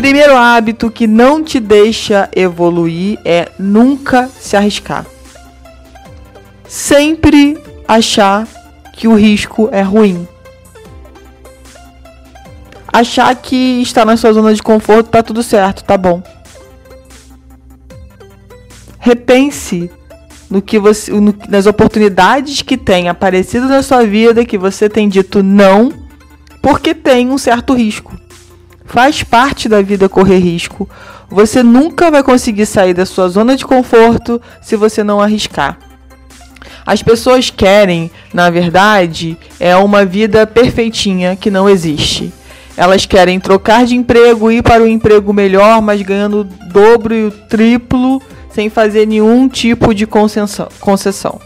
[0.00, 5.04] Primeiro hábito que não te deixa evoluir é nunca se arriscar.
[6.66, 8.48] Sempre achar
[8.94, 10.26] que o risco é ruim.
[12.90, 16.22] Achar que está na sua zona de conforto tá tudo certo, tá bom.
[18.98, 19.90] Repense
[20.48, 25.10] no que você, no, nas oportunidades que tem aparecido na sua vida que você tem
[25.10, 25.92] dito não,
[26.62, 28.18] porque tem um certo risco.
[28.90, 30.90] Faz parte da vida correr risco.
[31.28, 35.78] Você nunca vai conseguir sair da sua zona de conforto se você não arriscar.
[36.84, 42.32] As pessoas querem, na verdade, é uma vida perfeitinha que não existe.
[42.76, 47.26] Elas querem trocar de emprego, ir para um emprego melhor, mas ganhando o dobro e
[47.26, 51.40] o triplo sem fazer nenhum tipo de concessão.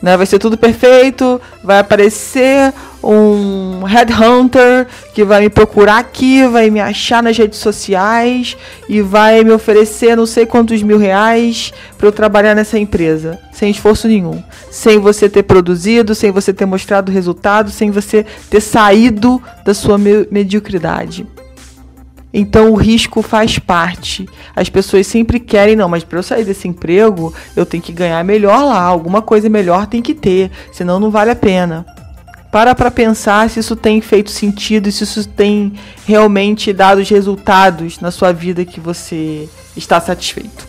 [0.00, 0.16] Né?
[0.16, 2.72] Vai ser tudo perfeito, vai aparecer
[3.02, 8.56] um headhunter que vai me procurar aqui, vai me achar nas redes sociais
[8.88, 13.70] e vai me oferecer não sei quantos mil reais para eu trabalhar nessa empresa, sem
[13.70, 19.42] esforço nenhum, sem você ter produzido, sem você ter mostrado resultado, sem você ter saído
[19.64, 21.26] da sua me mediocridade.
[22.34, 24.26] Então o risco faz parte.
[24.56, 28.24] As pessoas sempre querem, não, mas para eu sair desse emprego, eu tenho que ganhar
[28.24, 31.84] melhor lá, alguma coisa melhor tem que ter, senão não vale a pena.
[32.52, 35.72] Para para pensar se isso tem feito sentido e se isso tem
[36.06, 40.68] realmente dado os resultados na sua vida que você está satisfeito.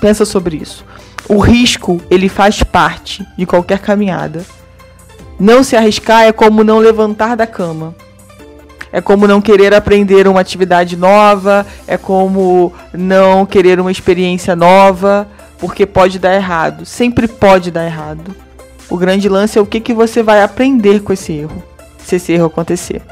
[0.00, 0.84] Pensa sobre isso.
[1.28, 4.44] O risco, ele faz parte de qualquer caminhada.
[5.36, 7.96] Não se arriscar é como não levantar da cama.
[8.92, 15.26] É como não querer aprender uma atividade nova, é como não querer uma experiência nova,
[15.58, 16.86] porque pode dar errado.
[16.86, 18.32] Sempre pode dar errado.
[18.88, 21.62] O grande lance é o que, que você vai aprender com esse erro,
[21.98, 23.02] se esse erro acontecer.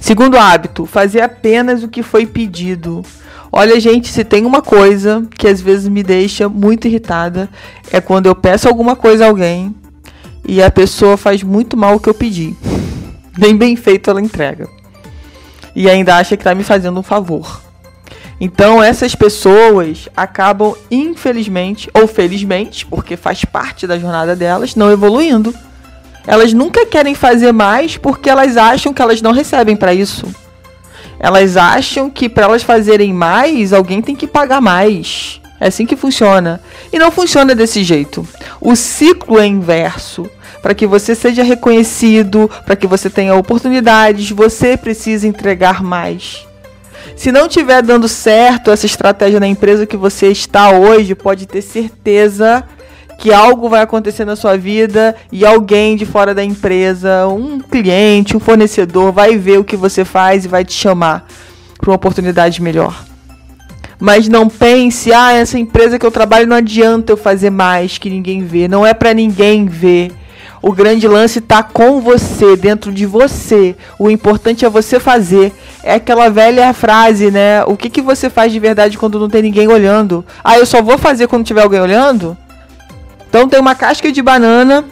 [0.00, 3.02] Segundo hábito, fazer apenas o que foi pedido.
[3.50, 7.48] Olha, gente, se tem uma coisa que às vezes me deixa muito irritada,
[7.90, 9.74] é quando eu peço alguma coisa a alguém
[10.46, 12.54] e a pessoa faz muito mal o que eu pedi.
[13.38, 14.68] Nem bem feito ela entrega.
[15.74, 17.63] E ainda acha que está me fazendo um favor.
[18.40, 25.54] Então essas pessoas acabam, infelizmente ou felizmente, porque faz parte da jornada delas, não evoluindo.
[26.26, 30.26] Elas nunca querem fazer mais porque elas acham que elas não recebem para isso.
[31.18, 35.40] Elas acham que para elas fazerem mais, alguém tem que pagar mais.
[35.60, 36.60] É assim que funciona.
[36.92, 38.26] E não funciona desse jeito.
[38.60, 40.28] O ciclo é inverso.
[40.60, 46.46] Para que você seja reconhecido, para que você tenha oportunidades, você precisa entregar mais.
[47.16, 51.62] Se não estiver dando certo essa estratégia na empresa que você está hoje, pode ter
[51.62, 52.64] certeza
[53.18, 58.36] que algo vai acontecer na sua vida e alguém de fora da empresa, um cliente,
[58.36, 61.26] um fornecedor, vai ver o que você faz e vai te chamar
[61.80, 63.04] para uma oportunidade melhor.
[64.00, 68.10] Mas não pense, ah, essa empresa que eu trabalho não adianta eu fazer mais que
[68.10, 68.66] ninguém vê.
[68.68, 70.12] Não é para ninguém ver.
[70.66, 73.76] O grande lance está com você, dentro de você.
[73.98, 75.52] O importante é você fazer.
[75.82, 77.62] É aquela velha frase, né?
[77.66, 80.24] O que, que você faz de verdade quando não tem ninguém olhando?
[80.42, 82.34] Ah, eu só vou fazer quando tiver alguém olhando?
[83.28, 84.86] Então tem uma casca de banana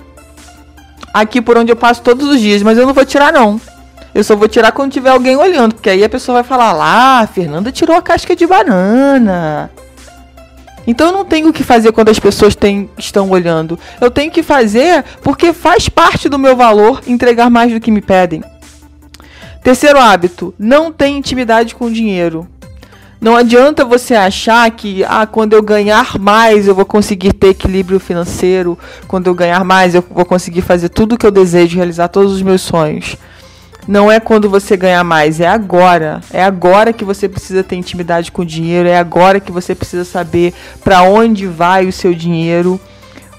[1.10, 3.58] aqui por onde eu passo todos os dias, mas eu não vou tirar não.
[4.14, 7.26] Eu só vou tirar quando tiver alguém olhando, porque aí a pessoa vai falar lá,
[7.26, 9.70] Fernanda tirou a casca de banana.
[10.86, 13.78] Então eu não tenho o que fazer quando as pessoas têm, estão olhando.
[14.00, 18.00] Eu tenho que fazer porque faz parte do meu valor entregar mais do que me
[18.00, 18.42] pedem.
[19.62, 22.48] Terceiro hábito: não tem intimidade com o dinheiro.
[23.20, 28.00] Não adianta você achar que ah, quando eu ganhar mais eu vou conseguir ter equilíbrio
[28.00, 28.76] financeiro,
[29.06, 32.32] quando eu ganhar mais eu vou conseguir fazer tudo o que eu desejo, realizar todos
[32.32, 33.16] os meus sonhos
[33.86, 36.20] não é quando você ganhar mais, é agora.
[36.32, 40.04] É agora que você precisa ter intimidade com o dinheiro, é agora que você precisa
[40.04, 42.80] saber para onde vai o seu dinheiro,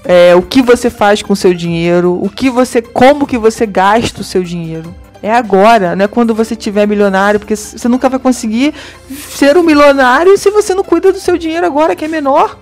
[0.04, 3.64] é, o que você faz com o seu dinheiro, o que você, como que você
[3.64, 4.94] gasta o seu dinheiro.
[5.22, 8.74] É agora, não é quando você tiver milionário, porque você nunca vai conseguir
[9.08, 12.58] ser um milionário se você não cuida do seu dinheiro agora, que é menor.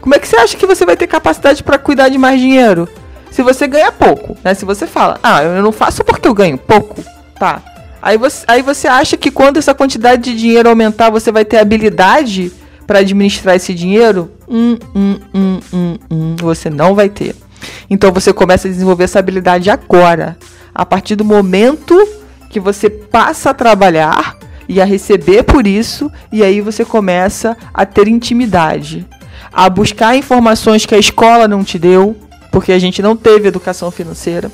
[0.00, 2.88] Como é que você acha que você vai ter capacidade para cuidar de mais dinheiro?
[3.30, 4.54] Se você ganha pouco, né?
[4.54, 7.04] Se você fala, ah, eu não faço porque eu ganho pouco.
[7.38, 7.62] Tá.
[8.00, 11.58] Aí você, aí você acha que quando essa quantidade de dinheiro aumentar, você vai ter
[11.58, 12.52] habilidade
[12.86, 14.30] para administrar esse dinheiro?
[14.48, 17.34] Hum, hum, hum, hum, hum, você não vai ter.
[17.90, 20.38] Então você começa a desenvolver essa habilidade agora,
[20.74, 21.96] a partir do momento
[22.48, 24.36] que você passa a trabalhar
[24.68, 29.06] e a receber por isso, e aí você começa a ter intimidade,
[29.52, 32.16] a buscar informações que a escola não te deu,
[32.52, 34.50] porque a gente não teve educação financeira.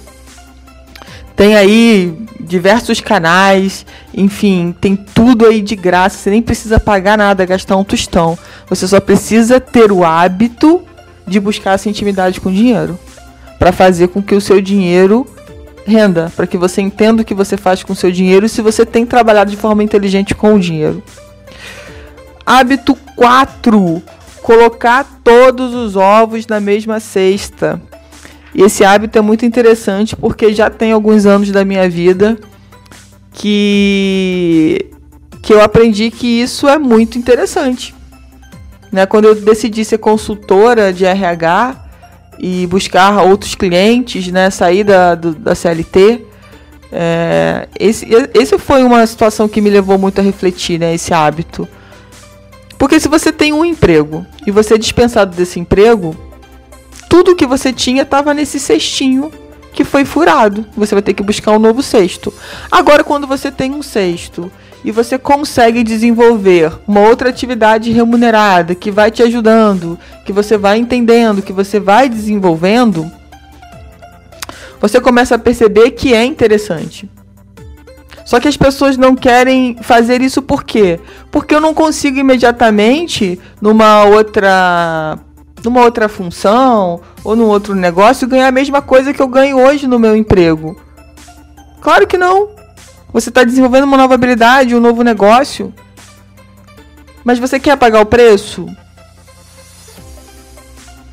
[1.37, 7.44] Tem aí diversos canais, enfim, tem tudo aí de graça, você nem precisa pagar nada,
[7.47, 8.37] gastar um tostão.
[8.69, 10.83] Você só precisa ter o hábito
[11.27, 12.99] de buscar essa intimidade com dinheiro,
[13.59, 15.27] para fazer com que o seu dinheiro
[15.87, 18.62] renda, para que você entenda o que você faz com o seu dinheiro e se
[18.62, 21.03] você tem trabalhado de forma inteligente com o dinheiro.
[22.44, 24.03] Hábito 4:
[24.43, 27.81] colocar todos os ovos na mesma cesta.
[28.54, 32.38] E esse hábito é muito interessante porque já tem alguns anos da minha vida
[33.32, 34.87] que
[35.43, 37.94] que eu aprendi que isso é muito interessante.
[38.93, 39.06] Né?
[39.06, 41.82] Quando eu decidi ser consultora de RH,
[42.43, 44.50] e buscar outros clientes, né?
[44.50, 46.26] Sair da, do, da CLT.
[46.90, 50.93] É, esse, esse foi uma situação que me levou muito a refletir, né?
[50.93, 51.69] Esse hábito.
[52.76, 56.16] Porque se você tem um emprego e você é dispensado desse emprego,
[57.12, 59.31] tudo que você tinha estava nesse cestinho
[59.75, 60.64] que foi furado.
[60.75, 62.32] Você vai ter que buscar um novo cesto.
[62.70, 64.50] Agora, quando você tem um cesto
[64.82, 70.79] e você consegue desenvolver uma outra atividade remunerada que vai te ajudando, que você vai
[70.79, 73.12] entendendo, que você vai desenvolvendo,
[74.81, 77.11] você começa a perceber que é interessante.
[78.25, 80.99] Só que as pessoas não querem fazer isso por quê?
[81.31, 85.19] Porque eu não consigo imediatamente numa outra
[85.64, 89.87] numa outra função ou num outro negócio ganhar a mesma coisa que eu ganho hoje
[89.87, 90.76] no meu emprego.
[91.81, 92.50] Claro que não.
[93.12, 95.73] Você está desenvolvendo uma nova habilidade, um novo negócio.
[97.25, 98.67] Mas você quer pagar o preço?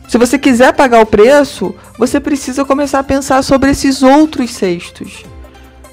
[0.08, 5.24] Se você quiser pagar o preço, você precisa começar a pensar sobre esses outros cestos.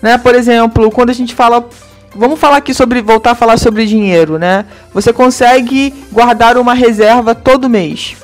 [0.01, 0.17] Né?
[0.17, 1.69] Por exemplo, quando a gente fala.
[2.15, 3.03] Vamos falar aqui sobre.
[3.03, 4.65] voltar a falar sobre dinheiro, né?
[4.95, 8.17] Você consegue guardar uma reserva todo mês.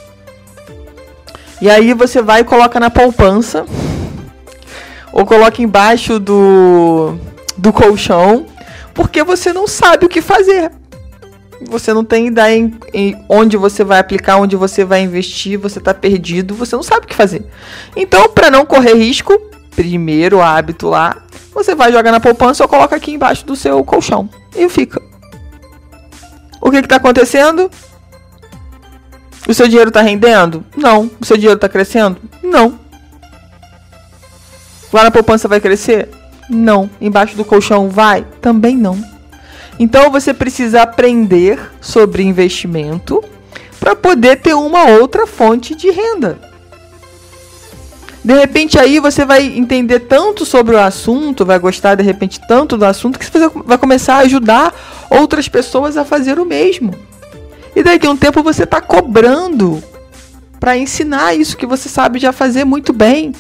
[1.63, 3.65] E aí você vai e coloca na poupança.
[5.13, 7.17] Ou coloca embaixo do
[7.57, 8.47] do colchão,
[8.93, 10.73] porque você não sabe o que fazer.
[11.71, 15.79] Você não tem ideia em, em onde você vai aplicar, onde você vai investir, você
[15.79, 17.47] está perdido, você não sabe o que fazer.
[17.95, 19.41] Então, para não correr risco,
[19.77, 21.23] primeiro hábito lá,
[21.55, 25.01] você vai jogar na poupança ou coloca aqui embaixo do seu colchão e fica.
[26.61, 27.71] O que está acontecendo?
[29.47, 30.65] O seu dinheiro está rendendo?
[30.77, 31.11] Não.
[31.21, 32.19] O seu dinheiro está crescendo?
[32.43, 32.79] Não.
[34.93, 36.09] Lá na poupança vai crescer?
[36.49, 36.89] Não.
[37.01, 38.25] Embaixo do colchão vai?
[38.41, 39.03] Também não.
[39.79, 43.23] Então você precisa aprender sobre investimento
[43.81, 46.39] para poder ter uma outra fonte de renda.
[48.25, 52.79] De repente aí você vai entender tanto sobre o assunto, vai gostar de repente tanto
[52.79, 54.73] do assunto que você vai começar a ajudar
[55.11, 56.95] outras pessoas a fazer o mesmo.
[57.75, 59.83] E daqui a um tempo você está cobrando
[60.61, 63.33] para ensinar isso que você sabe já fazer muito bem.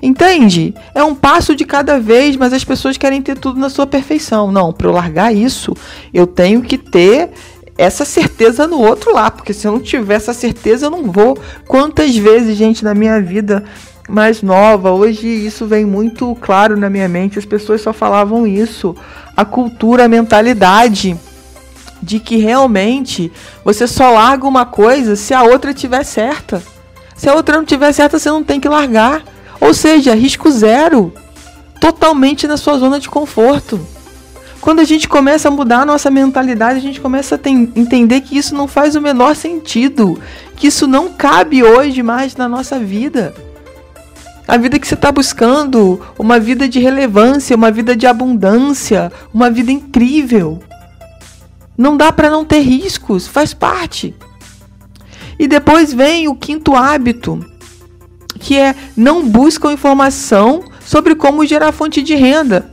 [0.00, 0.74] Entende?
[0.94, 4.52] É um passo de cada vez, mas as pessoas querem ter tudo na sua perfeição.
[4.52, 5.74] Não, para eu largar isso,
[6.12, 7.30] eu tenho que ter
[7.76, 11.38] essa certeza no outro lá, porque se eu não tiver essa certeza, eu não vou.
[11.66, 13.64] Quantas vezes, gente, na minha vida
[14.08, 18.94] mais nova, hoje isso vem muito claro na minha mente, as pessoas só falavam isso.
[19.36, 21.16] A cultura, a mentalidade
[22.04, 23.32] de que realmente
[23.64, 26.62] você só larga uma coisa se a outra tiver certa.
[27.16, 29.24] Se a outra não tiver certa, você não tem que largar.
[29.60, 31.12] Ou seja, risco zero.
[31.80, 33.80] Totalmente na sua zona de conforto.
[34.60, 38.36] Quando a gente começa a mudar a nossa mentalidade, a gente começa a entender que
[38.36, 40.20] isso não faz o menor sentido.
[40.56, 43.34] Que isso não cabe hoje mais na nossa vida.
[44.46, 49.50] A vida que você está buscando, uma vida de relevância, uma vida de abundância, uma
[49.50, 50.62] vida incrível.
[51.76, 54.14] Não dá para não ter riscos, faz parte.
[55.38, 57.44] E depois vem o quinto hábito,
[58.38, 62.70] que é não buscam informação sobre como gerar fonte de renda.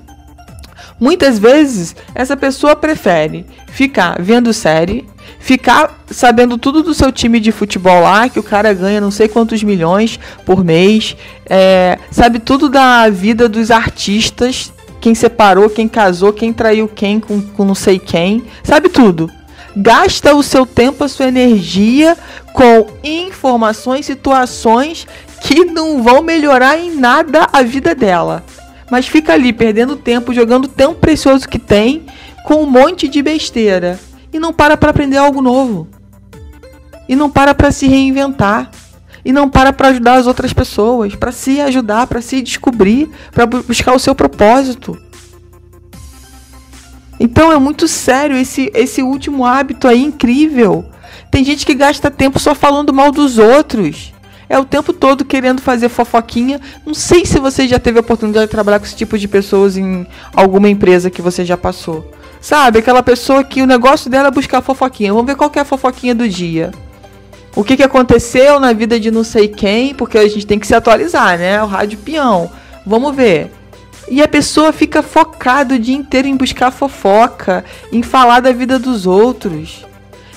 [0.99, 5.07] Muitas vezes essa pessoa prefere ficar vendo série,
[5.39, 9.27] ficar sabendo tudo do seu time de futebol lá, que o cara ganha não sei
[9.27, 11.17] quantos milhões por mês,
[11.49, 17.41] é, sabe tudo da vida dos artistas, quem separou, quem casou, quem traiu quem com,
[17.41, 19.29] com não sei quem, sabe tudo
[19.75, 22.17] gasta o seu tempo, a sua energia
[22.53, 25.07] com informações, situações
[25.41, 28.43] que não vão melhorar em nada a vida dela.
[28.89, 32.05] Mas fica ali perdendo tempo, jogando tempo precioso que tem
[32.45, 33.99] com um monte de besteira
[34.33, 35.87] e não para para aprender algo novo.
[37.09, 38.71] e não para para se reinventar
[39.23, 43.45] e não para para ajudar as outras pessoas, para se ajudar, para se descobrir, para
[43.45, 44.97] buscar o seu propósito.
[47.19, 50.85] Então é muito sério esse, esse último hábito aí incrível.
[51.29, 54.11] Tem gente que gasta tempo só falando mal dos outros.
[54.49, 56.59] É o tempo todo querendo fazer fofoquinha.
[56.85, 59.77] Não sei se você já teve a oportunidade de trabalhar com esse tipo de pessoas
[59.77, 62.11] em alguma empresa que você já passou.
[62.41, 65.13] Sabe, aquela pessoa que o negócio dela é buscar fofoquinha.
[65.13, 66.71] Vamos ver qual é a fofoquinha do dia.
[67.55, 70.67] O que, que aconteceu na vida de não sei quem, porque a gente tem que
[70.67, 71.61] se atualizar, né?
[71.61, 72.49] O rádio peão.
[72.85, 73.51] Vamos ver.
[74.09, 78.79] E a pessoa fica focada o dia inteiro em buscar fofoca, em falar da vida
[78.79, 79.85] dos outros.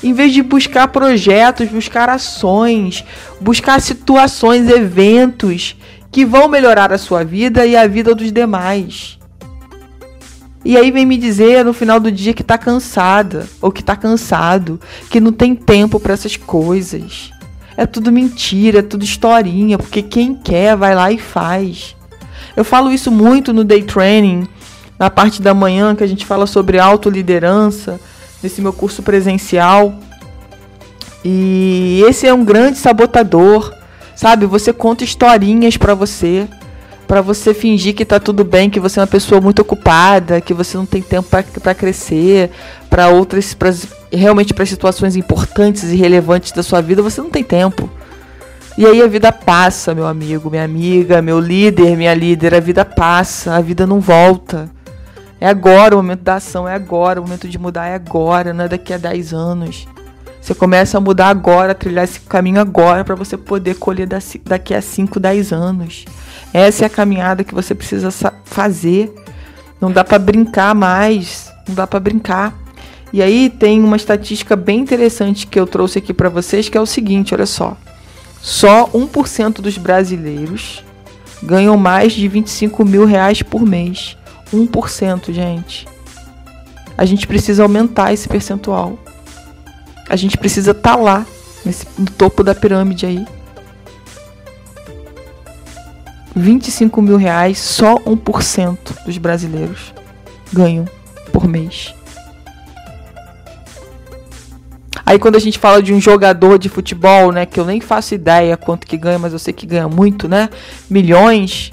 [0.02, 3.04] Em vez de buscar projetos, buscar ações,
[3.40, 5.76] buscar situações, eventos
[6.10, 9.18] que vão melhorar a sua vida e a vida dos demais.
[10.64, 13.94] E aí vem me dizer no final do dia que tá cansada ou que tá
[13.94, 14.80] cansado,
[15.10, 17.30] que não tem tempo para essas coisas.
[17.76, 21.94] É tudo mentira, é tudo historinha, porque quem quer vai lá e faz.
[22.56, 24.48] Eu falo isso muito no day training,
[24.98, 28.00] na parte da manhã que a gente fala sobre autoliderança,
[28.42, 29.92] nesse meu curso presencial.
[31.22, 33.74] E esse é um grande sabotador,
[34.14, 34.46] sabe?
[34.46, 36.48] Você conta historinhas para você
[37.06, 40.54] para você fingir que tá tudo bem, que você é uma pessoa muito ocupada, que
[40.54, 42.50] você não tem tempo para crescer,
[42.88, 43.70] para outras, pra,
[44.12, 47.90] realmente para situações importantes e relevantes da sua vida, você não tem tempo.
[48.76, 52.84] E aí a vida passa, meu amigo, minha amiga, meu líder, minha líder, a vida
[52.84, 54.68] passa, a vida não volta.
[55.40, 58.64] É agora o momento da ação, é agora, o momento de mudar é agora, não
[58.64, 59.86] é daqui a 10 anos.
[60.40, 64.08] Você começa a mudar agora, a trilhar esse caminho agora para você poder colher
[64.44, 66.04] daqui a 5, 10 anos.
[66.54, 68.12] Essa é a caminhada que você precisa
[68.44, 69.12] fazer.
[69.80, 72.56] Não dá para brincar mais, não dá para brincar.
[73.12, 76.80] E aí tem uma estatística bem interessante que eu trouxe aqui para vocês, que é
[76.80, 77.76] o seguinte, olha só.
[78.40, 80.84] Só 1% dos brasileiros
[81.42, 84.16] ganham mais de 25 mil reais por mês.
[84.52, 85.88] 1%, gente.
[86.96, 88.96] A gente precisa aumentar esse percentual.
[90.08, 91.26] A gente precisa estar tá lá,
[91.64, 93.26] nesse, no topo da pirâmide aí.
[96.34, 99.94] 25 mil reais, só 1% dos brasileiros
[100.52, 100.84] ganham
[101.32, 101.94] por mês.
[105.06, 108.14] Aí quando a gente fala de um jogador de futebol, né, que eu nem faço
[108.14, 110.48] ideia quanto que ganha, mas eu sei que ganha muito, né?
[110.88, 111.72] Milhões.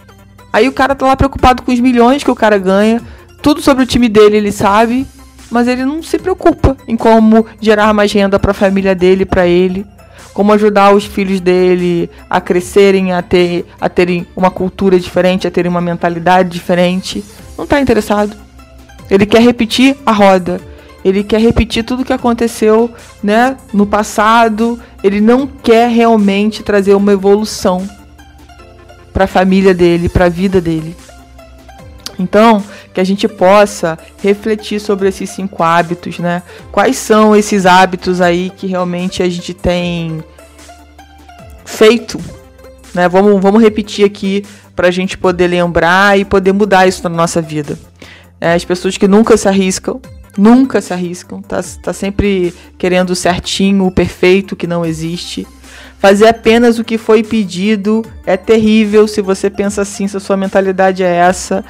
[0.51, 3.01] Aí o cara tá lá preocupado com os milhões que o cara ganha,
[3.41, 5.08] tudo sobre o time dele ele sabe,
[5.50, 9.48] mas ele não se preocupa em como gerar mais renda para a família dele, para
[9.48, 9.86] ele
[10.34, 15.52] como ajudar os filhos dele a crescerem, a, ter, a terem uma cultura diferente, a
[15.52, 17.24] terem uma mentalidade diferente.
[17.58, 18.36] Não está interessado.
[19.10, 20.62] Ele quer repetir a roda.
[21.04, 24.80] Ele quer repetir tudo o que aconteceu né, no passado.
[25.04, 27.88] Ele não quer realmente trazer uma evolução
[29.12, 30.96] para a família dele, para a vida dele.
[32.18, 36.44] Então, que a gente possa refletir sobre esses cinco hábitos, né?
[36.72, 40.24] Quais são esses hábitos aí que realmente a gente tem
[41.66, 42.20] feito,
[42.94, 43.08] né?
[43.08, 44.44] Vamos, vamos repetir aqui
[44.76, 47.78] para a gente poder lembrar e poder mudar isso na nossa vida.
[48.40, 50.02] É, as pessoas que nunca se arriscam,
[50.38, 55.48] nunca se arriscam, tá, tá sempre querendo o certinho, o perfeito que não existe.
[56.00, 60.36] Fazer apenas o que foi pedido é terrível se você pensa assim, se a sua
[60.36, 61.64] mentalidade é essa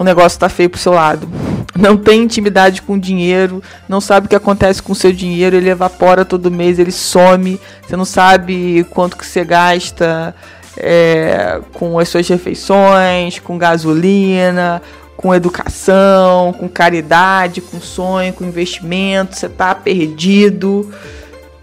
[0.00, 1.28] o negócio tá feio pro seu lado.
[1.76, 5.68] Não tem intimidade com dinheiro, não sabe o que acontece com o seu dinheiro, ele
[5.68, 10.34] evapora todo mês, ele some, você não sabe quanto que você gasta
[10.78, 14.80] é, com as suas refeições, com gasolina,
[15.18, 20.90] com educação, com caridade, com sonho, com investimento, você tá perdido.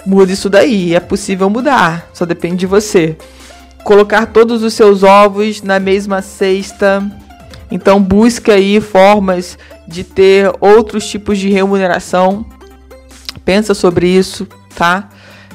[0.06, 3.18] Muda isso daí, é possível mudar, só depende de você.
[3.84, 7.04] Colocar todos os seus ovos na mesma cesta
[7.70, 9.58] então busque aí formas
[9.88, 12.46] de ter outros tipos de remuneração.
[13.44, 15.10] Pensa sobre isso, tá?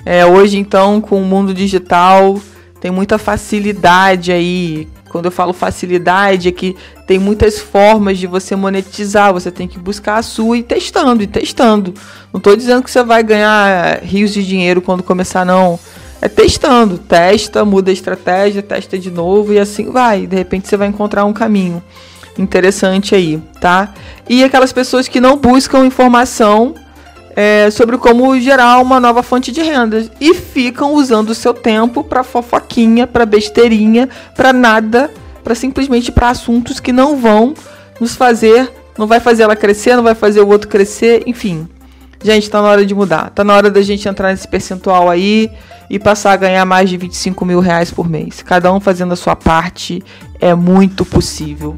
[0.04, 2.40] É, hoje então com o mundo digital
[2.82, 4.88] tem muita facilidade aí.
[5.08, 6.74] Quando eu falo facilidade é que
[7.06, 9.32] tem muitas formas de você monetizar.
[9.32, 11.94] Você tem que buscar a sua e testando e testando.
[12.32, 15.78] Não estou dizendo que você vai ganhar rios de dinheiro quando começar não.
[16.22, 20.24] É testando, testa, muda a estratégia, testa de novo e assim vai.
[20.24, 21.82] De repente você vai encontrar um caminho
[22.38, 23.92] interessante aí, tá?
[24.28, 26.76] E aquelas pessoas que não buscam informação
[27.34, 32.04] é, sobre como gerar uma nova fonte de renda e ficam usando o seu tempo
[32.04, 35.10] para fofoquinha, para besteirinha, para nada,
[35.42, 37.52] para simplesmente para assuntos que não vão
[37.98, 41.66] nos fazer, não vai fazer ela crescer, não vai fazer o outro crescer, enfim.
[42.22, 43.30] Gente, tá na hora de mudar.
[43.30, 45.50] Tá na hora da gente entrar nesse percentual aí
[45.92, 48.40] e passar a ganhar mais de 25 mil reais por mês.
[48.42, 50.02] Cada um fazendo a sua parte
[50.40, 51.76] é muito possível.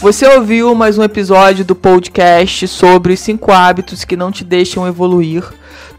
[0.00, 4.88] Você ouviu mais um episódio do podcast sobre os 5 hábitos que não te deixam
[4.88, 5.44] evoluir,